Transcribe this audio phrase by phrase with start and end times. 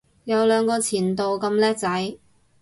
[0.23, 2.17] 有兩個前度咁叻仔